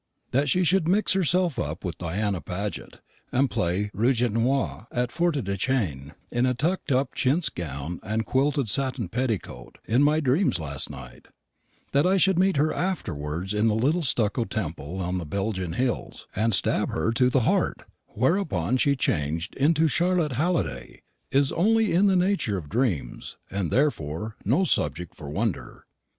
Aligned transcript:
That 0.31 0.49
she 0.49 0.63
should 0.63 0.87
mix 0.87 1.13
herself 1.13 1.59
up 1.59 1.85
with 1.85 1.99
Diana 1.99 2.41
Paget, 2.41 3.01
and 3.31 3.51
play 3.51 3.91
rouge 3.93 4.23
et 4.23 4.31
noir 4.31 4.87
at 4.91 5.11
Forêtdechêne 5.11 6.15
in 6.31 6.47
a 6.47 6.55
tucked 6.55 6.91
up 6.91 7.13
chintz 7.13 7.49
gown 7.49 7.99
and 8.01 8.21
a 8.21 8.23
quilted 8.23 8.67
satin 8.67 9.09
petticoat, 9.09 9.77
in 9.87 10.01
my 10.01 10.19
dreams 10.19 10.57
last 10.59 10.89
night 10.89 11.27
that 11.91 12.07
I 12.07 12.17
should 12.17 12.39
meet 12.39 12.57
her 12.57 12.73
afterwards 12.73 13.53
in 13.53 13.67
the 13.67 13.75
little 13.75 14.01
stucco 14.01 14.43
temple 14.43 14.99
on 15.01 15.19
the 15.19 15.23
Belgian 15.27 15.73
hills, 15.73 16.27
and 16.35 16.55
stab 16.55 16.89
her 16.89 17.11
to 17.11 17.29
the 17.29 17.41
heart, 17.41 17.83
whereon 18.15 18.77
she 18.77 18.95
changed 18.95 19.55
into 19.55 19.87
Charlotte 19.87 20.31
Halliday 20.31 21.03
is 21.29 21.51
only 21.51 21.93
in 21.93 22.07
the 22.07 22.15
nature 22.15 22.57
of 22.57 22.69
dreams, 22.69 23.37
and 23.51 23.69
therefore 23.69 24.35
no 24.43 24.63
subject 24.63 25.13
for 25.13 25.29
wonder. 25.29 25.85